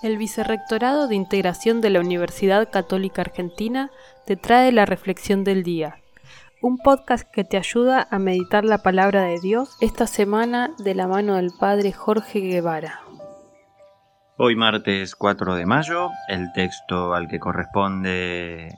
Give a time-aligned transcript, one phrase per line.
[0.00, 3.90] El Vicerrectorado de Integración de la Universidad Católica Argentina
[4.26, 5.96] te trae la Reflexión del Día,
[6.62, 11.08] un podcast que te ayuda a meditar la palabra de Dios esta semana de la
[11.08, 13.00] mano del Padre Jorge Guevara.
[14.36, 18.68] Hoy martes 4 de mayo, el texto al que corresponde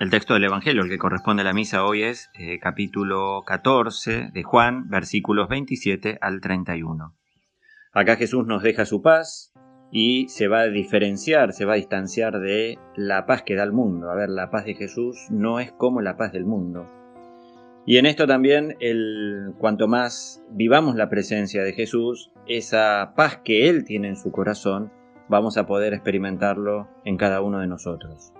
[0.00, 4.30] el texto del Evangelio, al que corresponde a la misa hoy es eh, capítulo 14
[4.32, 7.14] de Juan, versículos 27 al 31.
[7.92, 9.53] Acá Jesús nos deja su paz,
[9.96, 13.70] y se va a diferenciar, se va a distanciar de la paz que da el
[13.70, 14.10] mundo.
[14.10, 16.90] A ver, la paz de Jesús no es como la paz del mundo.
[17.86, 18.76] Y en esto también,
[19.56, 24.90] cuanto más vivamos la presencia de Jesús, esa paz que Él tiene en su corazón,
[25.28, 28.32] vamos a poder experimentarlo en cada uno de nosotros.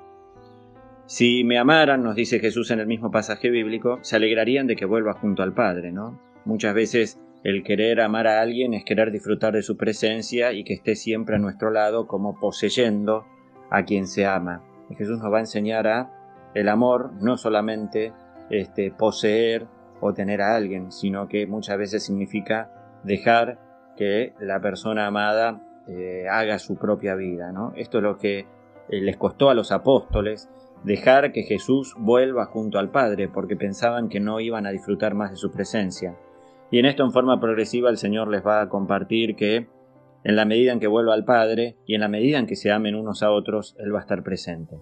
[1.07, 4.87] Si me amaran, nos dice Jesús en el mismo pasaje bíblico, se alegrarían de que
[4.87, 6.19] vuelva junto al Padre, ¿no?
[6.45, 10.73] Muchas veces el querer amar a alguien es querer disfrutar de su presencia y que
[10.73, 13.27] esté siempre a nuestro lado como poseyendo
[13.71, 14.65] a quien se ama.
[14.89, 18.15] Y Jesús nos va a enseñar a el amor no solamente
[18.49, 19.67] este, poseer
[20.01, 23.59] o tener a alguien, sino que muchas veces significa dejar
[23.95, 27.53] que la persona amada eh, haga su propia vida.
[27.53, 27.75] ¿no?
[27.77, 28.47] Esto es lo que eh,
[28.89, 30.49] les costó a los apóstoles,
[30.83, 35.31] dejar que Jesús vuelva junto al Padre, porque pensaban que no iban a disfrutar más
[35.31, 36.17] de su presencia.
[36.75, 39.69] Y en esto en forma progresiva el Señor les va a compartir que
[40.25, 42.73] en la medida en que vuelva al Padre y en la medida en que se
[42.73, 44.81] amen unos a otros, Él va a estar presente.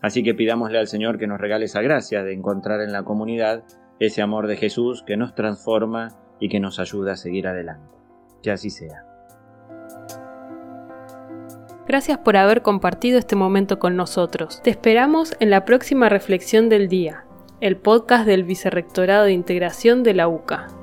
[0.00, 3.64] Así que pidámosle al Señor que nos regale esa gracia de encontrar en la comunidad
[4.00, 7.94] ese amor de Jesús que nos transforma y que nos ayuda a seguir adelante.
[8.42, 9.04] Que así sea.
[11.86, 14.62] Gracias por haber compartido este momento con nosotros.
[14.62, 17.26] Te esperamos en la próxima reflexión del día,
[17.60, 20.77] el podcast del Vicerrectorado de Integración de la UCA.